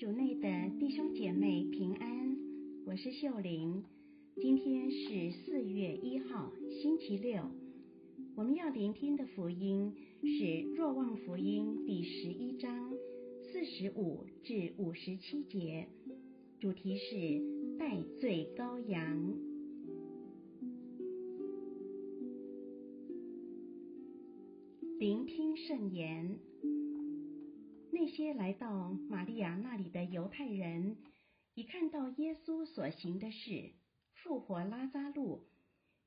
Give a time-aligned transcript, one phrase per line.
[0.00, 2.34] 主内的弟兄姐妹平安，
[2.86, 3.84] 我是秀玲。
[4.40, 7.42] 今天是四月一号，星期六。
[8.34, 9.92] 我们要聆听的福音
[10.22, 10.26] 是
[10.74, 12.94] 《若望福音》第十一章
[13.42, 15.86] 四十五至五十七节，
[16.58, 19.34] 主题是代罪羔羊。
[24.98, 26.38] 聆听圣言。
[28.10, 30.96] 那些来到玛利亚那里的犹太人，
[31.54, 33.70] 一看到耶稣所行的事，
[34.14, 35.46] 复活拉扎路，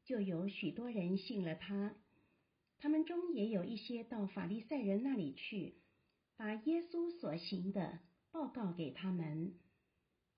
[0.04, 1.96] 就有许多人信了他。
[2.78, 5.76] 他们中也有一些到法利赛人那里去，
[6.36, 8.00] 把耶稣所行的
[8.32, 9.54] 报告给他们。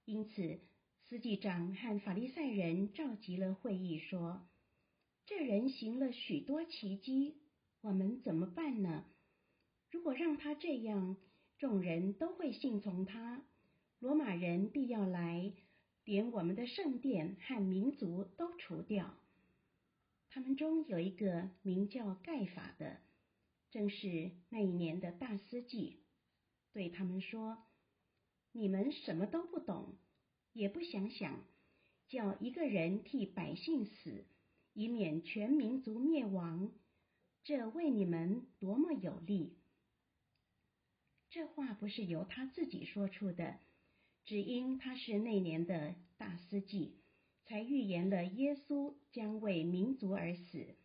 [0.05, 0.59] 因此，
[1.05, 4.47] 司祭长和法利赛人召集了会议，说
[5.25, 7.41] ：“这人行了许多奇迹，
[7.81, 9.05] 我们怎么办呢？
[9.89, 11.17] 如果让他这样，
[11.57, 13.41] 众人都会信从他，
[13.99, 15.53] 罗马人必要来，
[16.03, 19.17] 连我们的圣殿和民族都除掉。
[20.29, 22.97] 他们中有一个名叫盖法的，
[23.71, 26.03] 正是那一年的大司祭，
[26.73, 27.57] 对他们说
[28.51, 29.95] ：“你们什么都不懂，
[30.51, 31.41] 也不想想，
[32.09, 34.25] 叫一个人替百姓死，
[34.73, 36.73] 以免全民族灭亡，
[37.45, 39.57] 这为你们多么有利。”
[41.35, 43.59] 这话不是由他自己说出的，
[44.23, 46.95] 只因他是那年的大司祭，
[47.43, 50.77] 才预言了耶稣将为民族而死，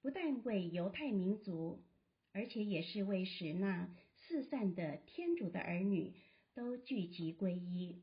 [0.00, 1.84] 不但为犹太民族，
[2.32, 6.14] 而且也是为使那四散的天主的儿女
[6.54, 8.00] 都聚集归一。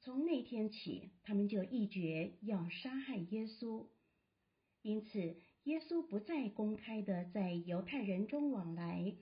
[0.00, 3.86] 从那天起，他们就一决要杀害耶稣，
[4.82, 9.16] 因此耶稣不再公开的在犹太人中往来。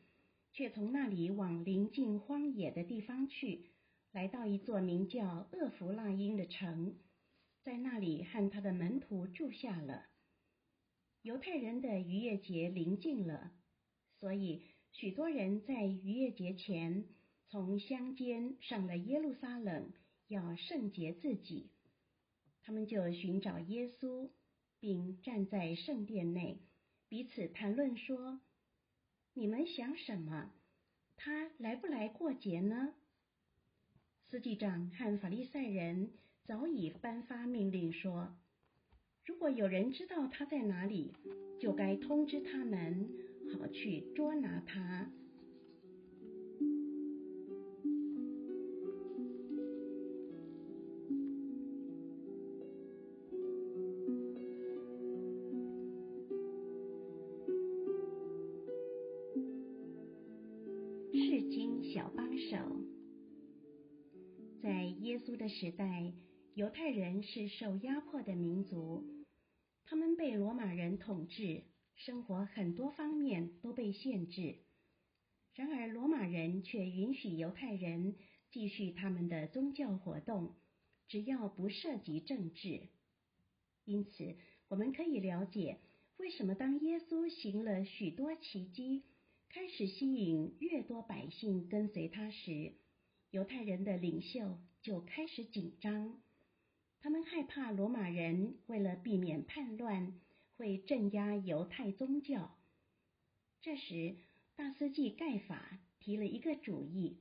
[0.54, 3.72] 却从那里往临近荒野的地方去，
[4.12, 6.94] 来到一座名叫厄弗拉因的城，
[7.64, 10.06] 在那里和他的门徒住下了。
[11.22, 13.50] 犹太人的逾越节临近了，
[14.20, 17.04] 所以许多人在逾越节前
[17.48, 19.92] 从乡间上了耶路撒冷，
[20.28, 21.72] 要圣洁自己。
[22.62, 24.30] 他们就寻找耶稣，
[24.78, 26.60] 并站在圣殿内，
[27.08, 28.40] 彼此谈论说。
[29.36, 30.52] 你们想什么？
[31.16, 32.94] 他来不来过节呢？
[34.28, 36.12] 司机长和法利赛人
[36.44, 38.36] 早已颁发命令说，
[39.24, 41.12] 如果有人知道他在哪里，
[41.60, 43.08] 就该通知他们，
[43.52, 45.10] 好去捉拿他。
[62.38, 62.56] 手，
[64.62, 66.12] 在耶稣的时代，
[66.54, 69.04] 犹太人是受压迫的民族，
[69.84, 71.62] 他们被罗马人统治，
[71.94, 74.56] 生活很多方面都被限制。
[75.54, 78.16] 然而，罗马人却允许犹太人
[78.50, 80.54] 继续他们的宗教活动，
[81.08, 82.88] 只要不涉及政治。
[83.84, 84.36] 因此，
[84.68, 85.78] 我们可以了解
[86.16, 89.04] 为什么当耶稣行了许多奇迹，
[89.54, 92.72] 开始吸引越多百姓跟随他时，
[93.30, 96.20] 犹太人的领袖就开始紧张。
[96.98, 100.20] 他们害怕罗马人为了避免叛乱，
[100.56, 102.58] 会镇压犹太宗教。
[103.60, 104.16] 这时，
[104.56, 107.20] 大司祭盖法提了一个主意：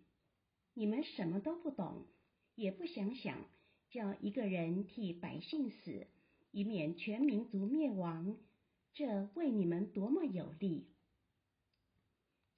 [0.73, 2.07] 你们什么都不懂，
[2.55, 3.45] 也不想想，
[3.91, 6.07] 叫一个人替百姓死，
[6.49, 8.35] 以免全民族灭亡，
[8.95, 10.87] 这为你们多么有利！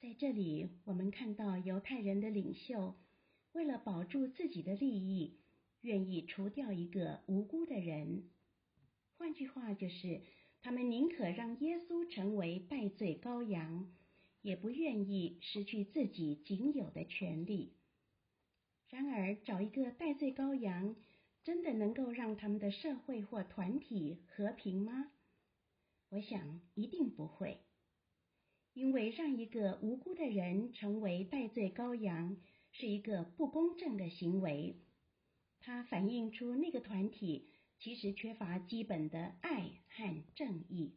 [0.06, 2.94] 在这里，我们看到犹太人的领袖
[3.54, 5.40] 为了保住自己的利益，
[5.82, 8.30] 愿意除掉一个无辜的人。
[9.18, 10.22] 换句话就是，
[10.62, 13.92] 他们宁可让耶稣成为代罪羔羊，
[14.44, 17.74] 也不愿意失去自己仅有的权利。
[18.92, 20.96] 然而，找一个代罪羔羊，
[21.44, 25.08] 真的能够让他们的社会或团体和平吗？
[26.10, 27.60] 我想，一定不会。
[28.76, 32.36] 因为让一个无辜的人成为代罪羔羊
[32.74, 34.76] 是一个不公正的行为，
[35.62, 37.48] 它反映出那个团体
[37.80, 40.94] 其实缺乏基本的爱和正义，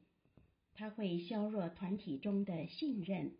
[0.74, 3.36] 它会削弱团体中的信任，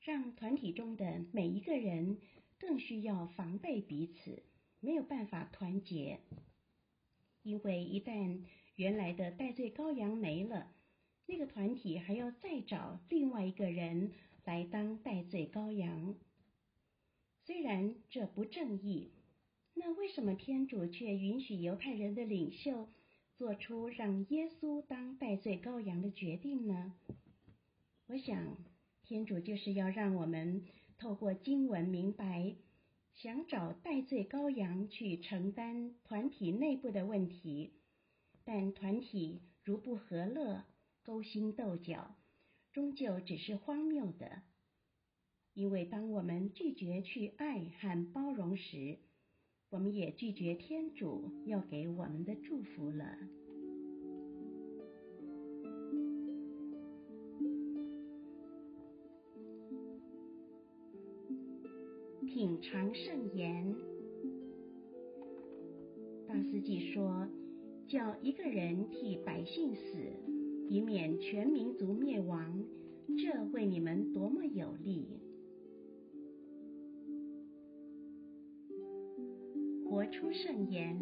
[0.00, 2.18] 让团体中的每一个人
[2.58, 4.42] 更需要防备彼此，
[4.80, 6.18] 没有办法团结。
[7.44, 8.42] 因为一旦
[8.74, 10.74] 原来的代罪羔羊没了，
[11.30, 14.12] 那个团体还要再找另外一个人
[14.44, 16.14] 来当代罪羔羊，
[17.44, 19.10] 虽然这不正义，
[19.74, 22.88] 那为什么天主却允许犹太人的领袖
[23.36, 26.94] 做出让耶稣当代罪羔羊的决定呢？
[28.06, 28.56] 我想，
[29.02, 30.64] 天主就是要让我们
[30.96, 32.56] 透过经文明白，
[33.12, 37.74] 想找代罪羔羊去承担团体内部的问题，
[38.44, 40.64] 但团体如不和乐、
[41.08, 42.14] 勾心斗角，
[42.70, 44.42] 终究只是荒谬的。
[45.54, 48.98] 因为当我们拒绝去爱和包容时，
[49.70, 53.18] 我们也拒绝天主要给我们的祝福了。
[62.26, 63.74] 品尝圣言，
[66.26, 67.26] 大司祭说
[67.88, 69.97] ：“叫一个人替百姓死，
[70.68, 72.64] 以免全民族灭亡，
[73.16, 75.06] 这为你们多么有利！”
[79.88, 81.00] 活出圣言，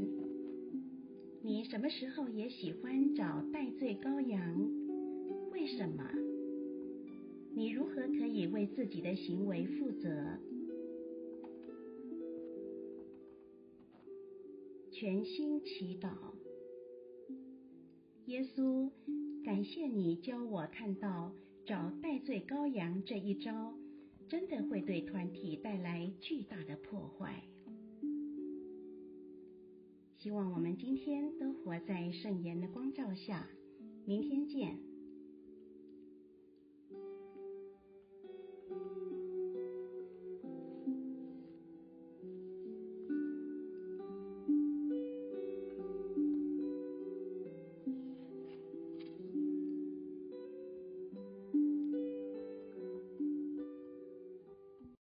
[1.43, 4.71] 你什么时候也喜欢找代罪羔羊？
[5.51, 6.05] 为什么？
[7.55, 10.39] 你如何可以为自己的行为负责？
[14.93, 16.09] 全心祈祷，
[18.27, 18.89] 耶稣，
[19.47, 21.33] 感谢你教我看到
[21.65, 23.73] 找戴罪羔羊这一招，
[24.29, 27.45] 真的会对团体带来巨大的破坏。
[30.17, 33.47] 希望我们今天都活在圣言的光照下，
[34.05, 34.86] 明天见。